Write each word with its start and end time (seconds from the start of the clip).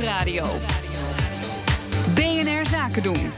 Nieuwsradio. 0.00 0.46
BNR 2.14 2.66
Zaken 2.66 3.02
doen. 3.02 3.32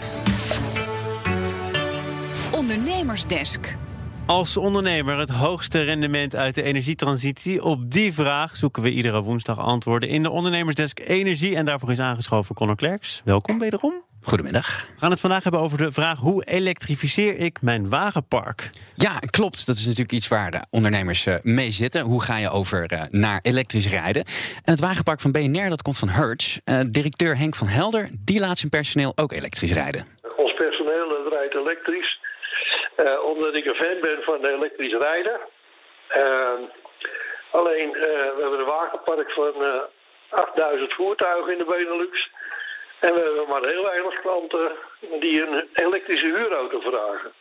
Ondernemersdesk. 2.51 3.77
Als 4.27 4.57
ondernemer 4.57 5.19
het 5.19 5.31
hoogste 5.31 5.83
rendement 5.83 6.37
uit 6.37 6.55
de 6.55 6.63
energietransitie? 6.63 7.65
Op 7.65 7.91
die 7.91 8.13
vraag 8.13 8.57
zoeken 8.57 8.83
we 8.83 8.91
iedere 8.91 9.23
woensdag 9.23 9.59
antwoorden 9.59 10.09
in 10.09 10.23
de 10.23 10.31
Ondernemersdesk 10.31 10.99
Energie. 10.99 11.57
En 11.57 11.65
daarvoor 11.65 11.91
is 11.91 12.01
aangeschoven 12.01 12.55
Conor 12.55 12.77
Klerks. 12.77 13.23
Welkom 13.25 13.59
wederom. 13.59 13.93
Goedemiddag. 14.23 14.87
We 14.95 14.99
gaan 14.99 15.11
het 15.11 15.21
vandaag 15.21 15.43
hebben 15.43 15.61
over 15.61 15.79
de 15.79 15.93
vraag: 15.93 16.19
hoe 16.19 16.45
elektrificeer 16.45 17.39
ik 17.39 17.63
mijn 17.63 17.89
wagenpark? 17.89 18.71
Ja, 18.95 19.19
klopt. 19.31 19.67
Dat 19.67 19.77
is 19.77 19.85
natuurlijk 19.85 20.13
iets 20.13 20.29
waar 20.29 20.51
de 20.51 20.61
ondernemers 20.71 21.27
uh, 21.27 21.35
mee 21.43 21.71
zitten. 21.71 22.03
Hoe 22.03 22.23
ga 22.23 22.37
je 22.37 22.51
over 22.51 22.93
uh, 22.93 23.03
naar 23.11 23.41
elektrisch 23.43 23.89
rijden? 23.89 24.25
En 24.65 24.73
het 24.73 24.81
wagenpark 24.81 25.21
van 25.21 25.33
BNR 25.33 25.69
dat 25.69 25.83
komt 25.83 25.99
van 25.99 26.09
Hertz. 26.09 26.59
Uh, 26.65 26.81
directeur 26.87 27.37
Henk 27.37 27.55
van 27.55 27.67
Helder 27.67 28.11
die 28.25 28.41
laat 28.41 28.59
zijn 28.59 28.71
personeel 28.71 29.13
ook 29.15 29.33
elektrisch 29.33 29.73
rijden. 29.73 30.07
Ons 30.37 30.55
personeel 30.55 31.29
rijdt 31.29 31.55
elektrisch. 31.55 32.19
Omdat 33.23 33.55
ik 33.55 33.65
een 33.65 33.75
fan 33.75 34.01
ben 34.01 34.23
van 34.23 34.45
elektrisch 34.45 34.93
rijden. 34.93 35.41
alleen, 37.51 37.93
we 37.93 38.39
hebben 38.41 38.59
een 38.59 38.65
wagenpark 38.65 39.31
van 39.31 39.55
8000 40.29 40.93
voertuigen 40.93 41.53
in 41.53 41.59
de 41.59 41.65
Benelux. 41.65 42.31
En 42.99 43.15
we 43.15 43.21
hebben 43.21 43.49
maar 43.49 43.67
heel 43.67 43.83
weinig 43.83 44.21
klanten 44.21 44.73
die 45.21 45.43
een 45.43 45.69
elektrische 45.73 46.27
huurauto 46.27 46.81
vragen. 46.81 47.33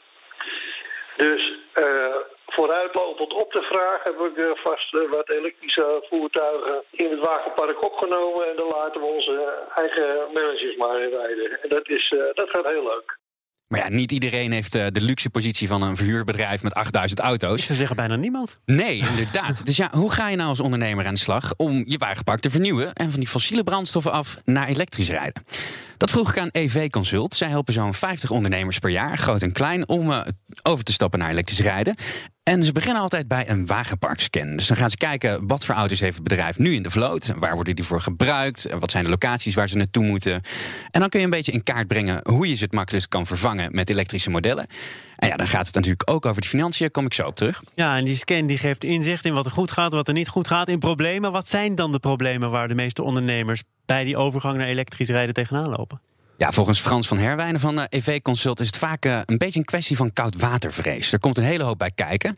Dus 1.16 1.54
uh, 1.76 2.16
vooruitlopend 2.48 3.34
op 3.34 3.52
de 3.52 3.62
vraag 3.62 4.04
heb 4.04 4.20
ik 4.20 4.58
vast 4.58 4.92
wat 4.92 5.30
elektrische 5.30 6.06
voertuigen 6.10 6.84
in 6.90 7.12
het 7.12 7.20
wagenpark 7.20 7.82
opgenomen. 7.82 8.50
En 8.50 8.56
dan 8.56 8.68
laten 8.68 9.02
we 9.02 9.08
onze 9.08 9.54
eigen 9.76 10.32
managers 10.34 10.76
maar 10.76 11.10
rijden. 11.10 11.62
En 11.62 11.70
dat, 11.70 11.90
is, 11.90 12.14
dat 12.34 12.50
gaat 12.50 12.66
heel 12.66 12.84
leuk. 12.84 13.20
Maar 13.72 13.80
ja, 13.80 13.90
niet 13.90 14.12
iedereen 14.12 14.52
heeft 14.52 14.76
uh, 14.76 14.86
de 14.92 15.02
luxe 15.02 15.30
positie 15.30 15.68
van 15.68 15.82
een 15.82 15.96
verhuurbedrijf 15.96 16.64
met 16.64 16.74
8000 16.74 17.20
auto's. 17.20 17.66
Ze 17.66 17.76
zeggen 17.76 17.96
bijna 17.96 18.16
niemand. 18.16 18.60
Nee, 18.66 18.98
inderdaad. 19.10 19.66
dus 19.66 19.78
ja, 19.78 19.90
hoe 19.92 20.12
ga 20.12 20.30
je 20.30 20.36
nou 20.36 20.50
als 20.50 20.60
ondernemer 20.60 21.06
aan 21.06 21.14
de 21.14 21.20
slag 21.20 21.54
om 21.58 21.84
je 21.88 21.98
wagenpark 21.98 22.42
te 22.42 22.50
vernieuwen 22.50 22.94
en 22.94 23.12
van 23.12 23.20
die 23.20 23.30
fossiele 23.30 23.64
brandstoffen 23.64 24.12
af 24.12 24.38
naar 24.44 24.68
elektrisch 24.68 25.10
rijden? 25.10 25.44
Dat 25.98 26.10
vroeg 26.12 26.30
ik 26.30 26.38
aan 26.38 26.50
EV 26.52 26.90
Consult. 26.90 27.36
Zij 27.36 27.50
helpen 27.50 27.74
zo'n 27.74 27.94
50 27.94 28.32
ondernemers 28.32 28.80
per 28.80 28.90
jaar, 28.90 29.18
groot 29.18 29.42
en 29.42 29.52
klein, 29.52 29.88
om 29.88 30.10
uh, 30.10 30.22
over 30.64 30.84
te 30.84 30.94
stappen 30.94 31.20
naar 31.20 31.30
elektrisch 31.30 31.60
rijden. 31.60 31.96
En 32.52 32.64
ze 32.64 32.72
beginnen 32.72 33.02
altijd 33.02 33.28
bij 33.28 33.50
een 33.50 33.66
wagenparkscan. 33.66 34.56
Dus 34.56 34.68
dan 34.68 34.78
gaan 34.78 34.90
ze 34.90 34.98
kijken 34.98 35.48
wat 35.48 35.66
voor 35.66 35.76
auto's 35.76 36.00
heeft 36.00 36.14
het 36.14 36.24
bedrijf 36.24 36.60
nu 36.60 36.74
in 36.74 36.84
de 36.84 36.92
vloot. 36.92 37.34
Waar 37.36 37.56
worden 37.56 37.76
die 37.76 37.86
voor 37.86 38.02
gebruikt? 38.02 38.68
Wat 38.80 38.92
zijn 38.92 39.04
de 39.04 39.10
locaties 39.10 39.56
waar 39.56 39.70
ze 39.70 39.78
naartoe 39.78 40.04
moeten? 40.04 40.42
En 40.92 41.00
dan 41.00 41.10
kun 41.10 41.20
je 41.20 41.26
een 41.26 41.32
beetje 41.32 41.52
in 41.52 41.64
kaart 41.64 41.88
brengen 41.88 42.20
hoe 42.24 42.50
je 42.50 42.56
ze 42.56 42.64
het 42.64 42.74
makkelijkst 42.74 43.10
kan 43.10 43.28
vervangen 43.28 43.76
met 43.76 43.90
elektrische 43.90 44.30
modellen. 44.30 44.68
En 45.16 45.28
ja, 45.28 45.36
dan 45.36 45.48
gaat 45.48 45.66
het 45.66 45.76
natuurlijk 45.76 46.10
ook 46.10 46.26
over 46.26 46.42
de 46.42 46.48
financiën, 46.48 46.92
kom 46.92 47.06
ik 47.06 47.14
zo 47.14 47.28
op 47.28 47.36
terug. 47.36 47.64
Ja, 47.76 47.98
en 47.98 48.06
die 48.06 48.16
scan 48.16 48.46
die 48.48 48.58
geeft 48.58 48.84
inzicht 48.84 49.26
in 49.26 49.34
wat 49.34 49.46
er 49.46 49.52
goed 49.52 49.72
gaat, 49.72 49.92
wat 49.92 50.08
er 50.08 50.14
niet 50.14 50.30
goed 50.30 50.48
gaat, 50.48 50.70
in 50.70 50.80
problemen. 50.80 51.32
Wat 51.32 51.48
zijn 51.48 51.76
dan 51.76 51.92
de 51.92 52.00
problemen 52.00 52.52
waar 52.52 52.68
de 52.68 52.76
meeste 52.76 53.04
ondernemers 53.04 53.64
bij 53.86 54.04
die 54.04 54.18
overgang 54.18 54.58
naar 54.58 54.68
elektrisch 54.68 55.10
rijden 55.10 55.34
tegenaan 55.34 55.70
lopen? 55.70 56.02
Ja, 56.42 56.52
volgens 56.52 56.80
Frans 56.80 57.08
van 57.08 57.18
Herwijnen 57.18 57.60
van 57.60 57.80
uh, 57.80 57.84
EV 57.90 58.22
Consult 58.22 58.60
is 58.60 58.68
het 58.68 58.78
vaak 58.78 59.06
uh, 59.06 59.20
een 59.26 59.38
beetje 59.38 59.60
een 59.60 59.66
kwestie 59.66 59.96
van 59.96 60.14
koudwatervrees. 60.14 61.14
Er 61.14 61.20
komt 61.20 61.38
een 61.38 61.44
hele 61.44 61.64
hoop 61.64 61.78
bij 61.78 61.92
kijken. 61.96 62.36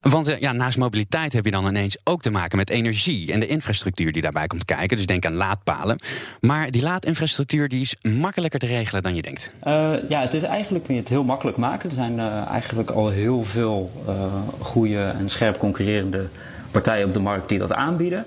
Want 0.00 0.28
uh, 0.28 0.38
ja, 0.38 0.52
naast 0.52 0.78
mobiliteit 0.78 1.32
heb 1.32 1.44
je 1.44 1.50
dan 1.50 1.66
ineens 1.66 1.96
ook 2.04 2.22
te 2.22 2.30
maken 2.30 2.58
met 2.58 2.70
energie 2.70 3.32
en 3.32 3.40
de 3.40 3.46
infrastructuur 3.46 4.12
die 4.12 4.22
daarbij 4.22 4.46
komt 4.46 4.64
kijken. 4.64 4.96
Dus 4.96 5.06
denk 5.06 5.26
aan 5.26 5.34
laadpalen. 5.34 5.98
Maar 6.40 6.70
die 6.70 6.82
laadinfrastructuur 6.82 7.68
die 7.68 7.80
is 7.80 7.96
makkelijker 8.02 8.58
te 8.58 8.66
regelen 8.66 9.02
dan 9.02 9.14
je 9.14 9.22
denkt. 9.22 9.52
ja, 10.08 10.20
het 10.20 10.34
is 10.34 10.42
eigenlijk 10.42 10.88
niet 10.88 11.08
heel 11.08 11.24
makkelijk 11.24 11.56
maken. 11.56 11.88
Er 11.88 11.94
zijn 11.94 12.18
eigenlijk 12.48 12.90
al 12.90 13.08
heel 13.08 13.44
veel 13.44 13.92
goede 14.58 15.14
en 15.18 15.30
scherp 15.30 15.58
concurrerende 15.58 16.28
partijen 16.70 17.06
op 17.06 17.14
de 17.14 17.20
markt 17.20 17.48
die 17.48 17.58
dat 17.58 17.72
aanbieden. 17.72 18.26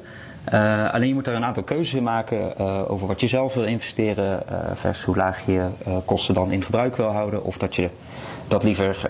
Uh, 0.54 0.94
alleen 0.94 1.08
je 1.08 1.14
moet 1.14 1.28
er 1.28 1.36
een 1.36 1.46
aantal 1.46 1.64
keuzes 1.64 1.94
in 1.94 2.04
maken 2.04 2.54
uh, 2.60 2.92
over 2.92 3.08
wat 3.08 3.22
je 3.22 3.28
zelf 3.28 3.54
wil 3.54 3.64
investeren 3.64 4.44
uh, 4.52 4.58
versus 4.74 5.04
hoe 5.06 5.16
laag 5.16 5.46
je 5.46 5.66
kosten 6.06 6.34
dan 6.34 6.52
in 6.52 6.64
gebruik 6.64 6.96
wil 6.96 7.08
houden. 7.08 7.44
Of 7.44 7.58
dat 7.58 7.76
je 7.76 7.90
dat 8.48 8.64
liever 8.64 9.10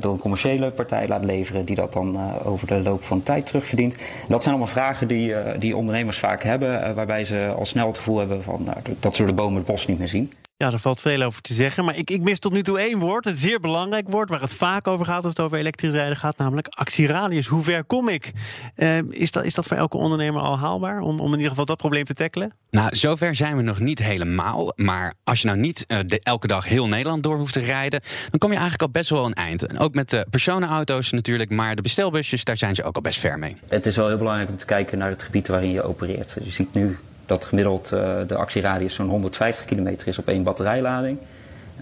door 0.00 0.12
een 0.12 0.18
commerciële 0.18 0.70
partij 0.70 1.08
laat 1.08 1.24
leveren 1.24 1.64
die 1.64 1.76
dat 1.76 1.92
dan 1.92 2.18
over 2.44 2.66
de 2.66 2.80
loop 2.80 3.04
van 3.04 3.22
tijd 3.22 3.46
terugverdient. 3.46 3.96
Dat 4.28 4.42
zijn 4.42 4.54
allemaal 4.54 4.72
vragen 4.72 5.08
die, 5.08 5.34
die 5.58 5.76
ondernemers 5.76 6.18
vaak 6.18 6.42
hebben 6.42 6.94
waarbij 6.94 7.24
ze 7.24 7.52
al 7.56 7.64
snel 7.64 7.86
het 7.86 7.96
gevoel 7.96 8.18
hebben 8.18 8.42
van 8.42 8.62
nou, 8.64 8.76
dat 9.00 9.14
zullen 9.14 9.34
de 9.34 9.42
bomen 9.42 9.56
het 9.56 9.66
bos 9.66 9.86
niet 9.86 9.98
meer 9.98 10.08
zien. 10.08 10.32
Ja, 10.56 10.72
er 10.72 10.78
valt 10.78 11.00
veel 11.00 11.22
over 11.22 11.42
te 11.42 11.54
zeggen. 11.54 11.84
Maar 11.84 11.96
ik, 11.96 12.10
ik 12.10 12.20
mis 12.20 12.38
tot 12.38 12.52
nu 12.52 12.62
toe 12.62 12.78
één 12.78 12.98
woord, 12.98 13.26
een 13.26 13.36
zeer 13.36 13.60
belangrijk 13.60 14.08
woord... 14.08 14.28
waar 14.28 14.40
het 14.40 14.54
vaak 14.54 14.86
over 14.86 15.06
gaat 15.06 15.24
als 15.24 15.32
het 15.36 15.40
over 15.40 15.58
elektrisch 15.58 15.92
rijden 15.92 16.16
gaat... 16.16 16.36
namelijk 16.36 16.68
actieradius. 16.68 17.46
Hoe 17.46 17.62
ver 17.62 17.84
kom 17.84 18.08
ik? 18.08 18.32
Uh, 18.76 18.98
is, 19.10 19.30
dat, 19.30 19.44
is 19.44 19.54
dat 19.54 19.66
voor 19.66 19.76
elke 19.76 19.96
ondernemer 19.96 20.42
al 20.42 20.58
haalbaar... 20.58 21.00
Om, 21.00 21.20
om 21.20 21.26
in 21.26 21.34
ieder 21.34 21.48
geval 21.48 21.64
dat 21.64 21.76
probleem 21.76 22.04
te 22.04 22.14
tackelen? 22.14 22.52
Nou, 22.70 22.96
zover 22.96 23.34
zijn 23.34 23.56
we 23.56 23.62
nog 23.62 23.80
niet 23.80 23.98
helemaal. 23.98 24.72
Maar 24.76 25.14
als 25.24 25.40
je 25.40 25.46
nou 25.46 25.58
niet 25.58 25.84
uh, 25.88 25.98
de, 26.06 26.20
elke 26.22 26.46
dag 26.46 26.64
heel 26.68 26.88
Nederland 26.88 27.22
door 27.22 27.36
hoeft 27.36 27.52
te 27.52 27.60
rijden... 27.60 28.00
dan 28.30 28.38
kom 28.38 28.50
je 28.50 28.58
eigenlijk 28.58 28.82
al 28.82 28.90
best 28.90 29.10
wel 29.10 29.24
een 29.24 29.34
eind. 29.34 29.66
En 29.66 29.78
ook 29.78 29.94
met 29.94 30.10
de 30.10 30.26
personenauto's 30.30 31.10
natuurlijk. 31.10 31.50
Maar 31.50 31.76
de 31.76 31.82
bestelbusjes, 31.82 32.44
daar 32.44 32.56
zijn 32.56 32.74
ze 32.74 32.82
ook 32.82 32.94
al 32.94 33.02
best 33.02 33.20
ver 33.20 33.38
mee. 33.38 33.56
Het 33.68 33.86
is 33.86 33.96
wel 33.96 34.08
heel 34.08 34.18
belangrijk 34.18 34.50
om 34.50 34.56
te 34.56 34.64
kijken 34.66 34.98
naar 34.98 35.10
het 35.10 35.22
gebied 35.22 35.48
waarin 35.48 35.70
je 35.70 35.82
opereert. 35.82 36.36
Je 36.44 36.50
ziet 36.50 36.74
nu 36.74 36.98
dat 37.26 37.44
gemiddeld 37.44 37.92
uh, 37.94 38.16
de 38.26 38.36
actieradius 38.36 38.94
zo'n 38.94 39.08
150 39.08 39.64
kilometer 39.64 40.08
is 40.08 40.18
op 40.18 40.28
één 40.28 40.42
batterijlading. 40.42 41.18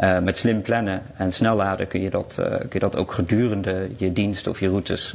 Uh, 0.01 0.19
met 0.19 0.39
slim 0.39 0.63
plannen 0.63 1.03
en 1.17 1.33
snel 1.33 1.57
laden 1.57 1.87
kun 1.87 2.01
je, 2.01 2.11
dat, 2.11 2.37
uh, 2.41 2.47
kun 2.47 2.69
je 2.73 2.79
dat 2.79 2.97
ook 2.97 3.13
gedurende 3.13 3.91
je 3.97 4.13
dienst 4.13 4.47
of 4.47 4.61
je 4.61 4.69
routes 4.69 5.15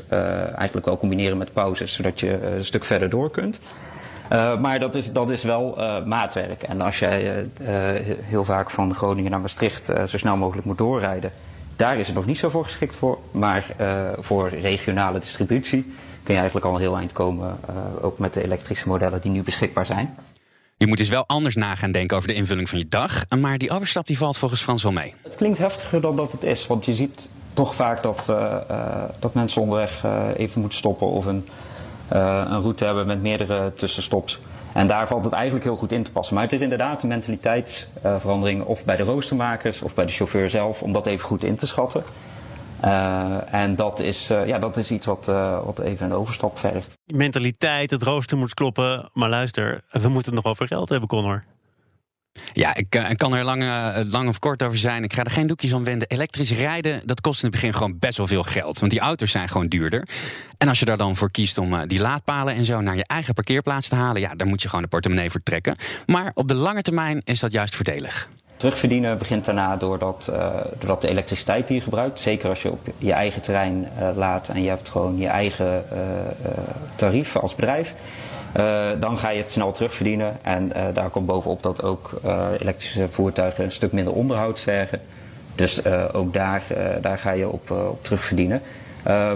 eigenlijk 0.55 0.85
wel 0.85 0.97
combineren 0.97 1.37
met 1.37 1.53
pauzes, 1.53 1.93
zodat 1.93 2.19
je 2.19 2.45
een 2.45 2.65
stuk 2.65 2.83
verder 2.83 3.09
door 3.09 3.31
kunt. 3.31 3.59
maar 4.59 4.79
dat 4.79 4.95
is, 4.95 5.11
dat 5.11 5.29
is 5.29 5.43
wel 5.43 5.75
maatwerk. 6.05 6.63
En 6.63 6.81
als 6.81 6.99
jij 6.99 7.45
heel 8.21 8.43
vaak 8.43 8.69
van 8.69 8.95
Groningen 8.95 9.31
naar 9.31 9.39
Maastricht 9.39 9.85
zo 9.85 10.17
snel 10.17 10.37
mogelijk 10.37 10.65
moet 10.65 10.77
doorrijden, 10.77 11.31
daar 11.77 11.99
is 11.99 12.07
het 12.07 12.15
nog 12.15 12.25
niet 12.25 12.37
zo 12.37 12.49
voor 12.49 12.63
geschikt 12.63 12.95
voor. 12.95 13.19
Maar 13.31 13.75
voor 14.19 14.49
regionale 14.49 15.19
distributie 15.19 15.93
kun 16.27 16.35
je 16.35 16.41
eigenlijk 16.41 16.65
al 16.65 16.75
een 16.75 16.87
heel 16.87 16.97
eind 16.97 17.11
komen, 17.11 17.59
uh, 17.69 18.05
ook 18.05 18.19
met 18.19 18.33
de 18.33 18.43
elektrische 18.43 18.87
modellen 18.87 19.21
die 19.21 19.31
nu 19.31 19.43
beschikbaar 19.43 19.85
zijn. 19.85 20.15
Je 20.77 20.87
moet 20.87 20.97
dus 20.97 21.09
wel 21.09 21.23
anders 21.27 21.55
na 21.55 21.75
gaan 21.75 21.91
denken 21.91 22.17
over 22.17 22.29
de 22.29 22.33
invulling 22.33 22.69
van 22.69 22.79
je 22.79 22.87
dag. 22.87 23.25
Maar 23.39 23.57
die 23.57 23.71
overstap 23.71 24.07
die 24.07 24.17
valt 24.17 24.37
volgens 24.37 24.61
Frans 24.61 24.83
wel 24.83 24.91
mee. 24.91 25.13
Het 25.23 25.35
klinkt 25.35 25.57
heftiger 25.57 26.01
dan 26.01 26.15
dat 26.15 26.31
het 26.31 26.43
is. 26.43 26.67
Want 26.67 26.85
je 26.85 26.95
ziet 26.95 27.29
toch 27.53 27.75
vaak 27.75 28.03
dat, 28.03 28.27
uh, 28.29 28.55
uh, 28.71 29.03
dat 29.19 29.33
mensen 29.33 29.61
onderweg 29.61 30.03
even 30.37 30.59
moeten 30.59 30.77
stoppen 30.77 31.07
of 31.07 31.25
een, 31.25 31.47
een 32.09 32.61
route 32.61 32.85
hebben 32.85 33.07
met 33.07 33.21
meerdere 33.21 33.73
tussenstops. 33.73 34.39
En 34.73 34.87
daar 34.87 35.07
valt 35.07 35.23
het 35.23 35.33
eigenlijk 35.33 35.65
heel 35.65 35.75
goed 35.75 35.91
in 35.91 36.03
te 36.03 36.11
passen. 36.11 36.35
Maar 36.35 36.43
het 36.43 36.53
is 36.53 36.61
inderdaad 36.61 37.03
een 37.03 37.09
mentaliteitsverandering, 37.09 38.63
of 38.63 38.85
bij 38.85 38.95
de 38.95 39.03
roostermakers 39.03 39.81
of 39.81 39.93
bij 39.95 40.05
de 40.05 40.11
chauffeur 40.11 40.49
zelf, 40.49 40.81
om 40.81 40.91
dat 40.91 41.05
even 41.05 41.25
goed 41.25 41.43
in 41.43 41.55
te 41.55 41.67
schatten. 41.67 42.03
Uh, 42.85 43.53
en 43.53 43.75
dat 43.75 43.99
is, 43.99 44.31
uh, 44.31 44.47
ja, 44.47 44.59
dat 44.59 44.77
is 44.77 44.91
iets 44.91 45.05
wat, 45.05 45.25
wat 45.65 45.79
even 45.79 46.05
een 46.05 46.13
overstap 46.13 46.57
vergt. 46.57 46.97
Mentaliteit, 47.13 47.91
het 47.91 48.03
rooster 48.03 48.37
moet 48.37 48.53
kloppen. 48.53 49.09
Maar 49.13 49.29
luister, 49.29 49.81
we 49.91 50.09
moeten 50.09 50.33
het 50.33 50.43
nog 50.43 50.51
over 50.51 50.67
geld 50.67 50.89
hebben, 50.89 51.09
Connor. 51.09 51.43
Ja, 52.53 52.75
ik, 52.75 52.95
ik, 53.09 53.17
kan 53.17 53.35
er 53.35 53.43
lang, 53.43 53.63
lang 54.11 54.29
of 54.29 54.39
kort 54.39 54.63
over 54.63 54.77
zijn. 54.77 55.03
Ik 55.03 55.13
ga 55.13 55.23
er 55.23 55.31
geen 55.31 55.47
doekjes 55.47 55.73
om 55.73 55.83
wenden. 55.83 56.07
Elektrisch 56.07 56.51
rijden, 56.51 57.01
dat 57.05 57.21
kost 57.21 57.43
in 57.43 57.49
het 57.49 57.55
begin 57.55 57.73
gewoon 57.73 57.99
best 57.99 58.17
wel 58.17 58.27
veel 58.27 58.43
geld. 58.43 58.79
Want 58.79 58.91
die 58.91 59.01
auto's 59.01 59.31
zijn 59.31 59.49
gewoon 59.49 59.67
duurder. 59.67 60.07
En 60.57 60.67
als 60.67 60.79
je 60.79 60.85
daar 60.85 60.97
dan 60.97 61.15
voor 61.15 61.31
kiest 61.31 61.57
om 61.57 61.87
die 61.87 61.99
laadpalen 61.99 62.55
en 62.55 62.65
zo 62.65 62.81
naar 62.81 62.95
je 62.95 63.05
eigen 63.05 63.33
parkeerplaats 63.33 63.87
te 63.87 63.95
halen... 63.95 64.21
ja, 64.21 64.35
daar 64.35 64.47
moet 64.47 64.61
je 64.61 64.67
gewoon 64.67 64.83
de 64.83 64.89
portemonnee 64.89 65.29
voor 65.29 65.43
trekken. 65.43 65.75
Maar 66.05 66.31
op 66.33 66.47
de 66.47 66.53
lange 66.53 66.81
termijn 66.81 67.21
is 67.23 67.39
dat 67.39 67.51
juist 67.51 67.75
voordelig. 67.75 68.29
Terugverdienen 68.57 69.17
begint 69.17 69.45
daarna 69.45 69.75
doordat, 69.75 70.27
uh, 70.29 70.55
doordat 70.79 71.01
de 71.01 71.07
elektriciteit 71.07 71.67
die 71.67 71.75
je 71.75 71.81
gebruikt, 71.81 72.19
zeker 72.19 72.49
als 72.49 72.61
je 72.61 72.71
op 72.71 72.87
je 72.97 73.11
eigen 73.11 73.41
terrein 73.41 73.87
laat 74.15 74.49
en 74.49 74.63
je 74.63 74.69
hebt 74.69 74.89
gewoon 74.89 75.17
je 75.17 75.27
eigen 75.27 75.85
tarief 76.95 77.35
als 77.35 77.55
bedrijf, 77.55 77.93
dan 78.99 79.17
ga 79.17 79.31
je 79.31 79.41
het 79.41 79.51
snel 79.51 79.71
terugverdienen. 79.71 80.37
En 80.41 80.71
daar 80.93 81.09
komt 81.09 81.25
bovenop 81.25 81.63
dat 81.63 81.83
ook 81.83 82.09
elektrische 82.59 83.07
voertuigen 83.09 83.63
een 83.63 83.71
stuk 83.71 83.91
minder 83.91 84.13
onderhoud 84.13 84.59
vergen. 84.59 85.01
Dus 85.55 85.85
ook 86.13 86.33
daar, 86.33 86.63
daar 87.01 87.17
ga 87.17 87.31
je 87.31 87.49
op, 87.49 87.71
op 87.71 88.03
terugverdienen. 88.03 88.61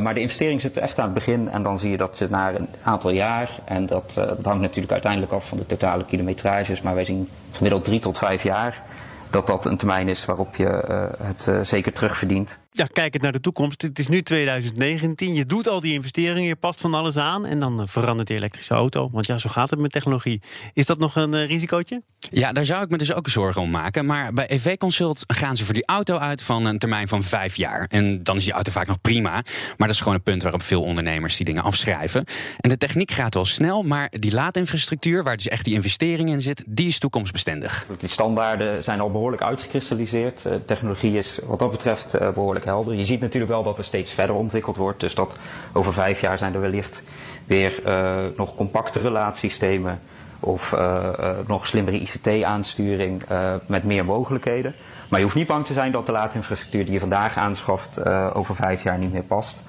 maar 0.02 0.14
de 0.14 0.20
investering 0.20 0.62
zit 0.62 0.78
echt 0.78 1.00
aan 1.00 1.06
het 1.06 1.14
begin 1.14 1.50
en 1.50 1.64
dan 1.64 1.78
zie 1.78 1.92
je 1.92 1.98
dat 1.98 2.26
na 2.30 2.54
een 2.54 2.68
aantal 2.84 3.12
jaar, 3.12 3.60
en 3.66 3.86
dat, 3.86 4.14
hangt 4.44 4.62
natuurlijk 4.62 4.92
uiteindelijk 4.92 5.32
af 5.32 5.48
van 5.48 5.58
de 5.58 5.66
totale 5.66 6.06
kilometrages, 6.06 6.82
maar 6.82 6.96
wij 6.96 7.06
zien 7.06 7.30
gemiddeld 7.52 7.84
drie 7.84 8.00
tot 8.00 8.18
vijf 8.18 8.44
jaar 8.44 8.84
dat 9.30 9.48
dat 9.48 9.66
een 9.66 9.78
termijn 9.78 10.08
is 10.08 10.26
waarop 10.26 10.56
je 10.56 10.84
het 11.24 11.52
zeker 11.62 11.94
terugverdient. 11.94 12.60
Ja, 12.74 12.86
kijkend 12.86 13.24
naar 13.24 13.32
de 13.32 13.40
toekomst. 13.40 13.82
Het 13.82 14.00
is 14.00 14.08
nu 14.08 14.22
2019. 14.22 15.34
Je 15.34 15.46
doet 15.46 15.68
al 15.68 15.80
die 15.80 15.94
investeringen, 15.94 16.48
je 16.48 16.56
past 16.56 16.82
van 16.82 16.94
alles 16.94 17.18
aan. 17.18 17.46
En 17.46 17.60
dan 17.60 17.82
eh, 17.82 17.88
verandert 17.88 18.28
die 18.28 18.38
elektrische 18.38 18.74
auto. 18.74 19.10
Want 19.12 19.26
ja, 19.26 19.38
zo 19.38 19.50
gaat 19.50 19.70
het 19.70 19.80
met 19.80 19.92
technologie. 19.92 20.42
Is 20.74 20.86
dat 20.86 21.00
nog 21.00 21.16
een 21.16 21.36
uh, 21.36 21.48
risicootje? 21.48 22.02
Ja, 22.20 22.52
daar 22.52 22.66
zou 22.66 22.84
ik 22.84 22.90
me 22.90 22.98
dus 22.98 23.14
ook 23.14 23.28
zorgen 23.28 23.62
om 23.62 23.70
maken. 23.70 24.06
Maar 24.06 24.34
bij 24.34 24.50
EV 24.50 24.78
Consult 24.78 25.24
gaan 25.28 25.56
ze 25.56 25.66
voor 25.66 25.74
die 25.74 25.86
auto 25.86 26.18
uit 26.18 26.42
van 26.42 26.66
een 26.66 26.80
termijn 26.80 27.08
van 27.08 27.24
vijf 27.24 27.56
jaar. 27.56 27.86
En 27.88 28.24
dan 28.24 28.36
is 28.36 28.44
die 28.44 28.54
auto 28.54 28.72
vaak 28.72 28.88
nog 28.88 29.02
prima. 29.02 29.32
Maar 29.32 29.88
dat 29.88 29.90
is 29.90 29.98
gewoon 29.98 30.14
een 30.14 30.24
punt 30.24 30.42
waarop 30.42 30.62
veel 30.62 30.82
ondernemers 30.82 31.36
die 31.38 31.46
dingen 31.46 31.64
afschrijven. 31.64 32.26
En 32.60 32.70
de 32.70 32.78
techniek 32.78 33.12
gaat 33.12 33.34
wel 33.34 33.46
snel, 33.46 33.84
maar 33.84 34.12
die 34.12 34.34
laadinfrastructuur, 34.34 35.24
waar 35.24 35.38
dus 35.38 35.48
echt 35.48 35.66
die 35.66 35.74
investering 35.74 36.30
in 36.30 36.42
zit, 36.42 36.64
die 36.68 36.88
is 36.88 37.00
toekomstbestendig. 37.00 37.86
Die 38.00 38.10
standaarden 38.10 38.84
zijn 38.84 39.00
al 39.00 39.12
behoorlijk 39.12 39.42
uitgekristalliseerd. 39.42 40.42
De 40.42 40.66
technologie 40.66 41.18
is 41.18 41.40
wat 41.46 41.60
dat 41.60 41.72
betreft 41.72 42.18
behoorlijk 42.34 42.61
helder. 42.63 42.94
Je 42.96 43.06
ziet 43.06 43.19
natuurlijk 43.19 43.52
wel 43.52 43.63
dat 43.63 43.78
er 43.78 43.84
steeds 43.84 44.12
verder 44.12 44.36
ontwikkeld 44.36 44.75
wordt. 44.75 45.00
Dus 45.00 45.16
dat 45.16 45.31
over 45.74 45.94
vijf 45.94 46.22
jaar 46.22 46.38
zijn 46.38 46.54
er 46.54 46.62
wellicht 46.62 47.04
weer 47.46 47.81
uh, 47.86 48.25
nog 48.38 48.56
compactere 48.56 49.10
laadsystemen 49.10 50.00
of 50.40 50.72
uh, 50.72 51.10
uh, 51.19 51.30
nog 51.48 51.68
slimmere 51.68 52.00
ICT-aansturing 52.00 53.24
met 53.66 53.84
meer 53.84 54.06
mogelijkheden. 54.06 54.75
Maar 55.10 55.19
je 55.19 55.25
hoeft 55.25 55.38
niet 55.38 55.48
bang 55.48 55.66
te 55.66 55.74
zijn 55.74 55.92
dat 55.92 56.06
de 56.06 56.12
laadinfrastructuur 56.12 56.84
die 56.84 56.94
je 56.94 57.00
vandaag 57.00 57.38
aanschaft 57.38 58.06
over 58.34 58.56
vijf 58.56 58.84
jaar 58.84 58.98
niet 58.98 59.12
meer 59.12 59.24
past. 59.24 59.63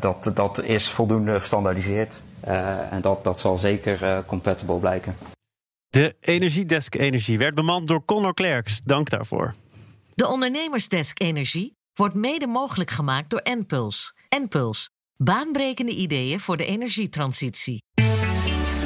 dat, 0.00 0.30
dat 0.34 0.62
is 0.62 0.90
voldoende 0.90 1.40
gestandaardiseerd 1.40 2.22
en 2.90 3.00
dat, 3.00 3.24
dat 3.24 3.40
zal 3.40 3.58
zeker 3.58 4.24
compatible 4.26 4.78
blijken. 4.78 5.16
De 5.88 6.14
Energiedesk 6.20 6.94
Energie 6.94 7.38
werd 7.38 7.54
bemand 7.54 7.86
door 7.86 8.04
Connor 8.04 8.34
Klerks. 8.34 8.80
Dank 8.82 9.10
daarvoor. 9.10 9.54
De 10.14 10.28
Ondernemersdesk 10.28 11.20
Energie 11.20 11.77
wordt 11.98 12.14
mede 12.14 12.46
mogelijk 12.46 12.90
gemaakt 12.90 13.30
door 13.30 13.40
Enpuls. 13.40 14.14
Enpuls, 14.28 14.90
baanbrekende 15.16 15.92
ideeën 15.92 16.40
voor 16.40 16.56
de 16.56 16.64
energietransitie. 16.64 17.82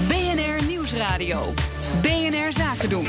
BNR 0.08 0.66
Nieuwsradio. 0.66 1.54
BNR 2.02 2.52
Zaken 2.52 2.88
doen. 2.88 3.06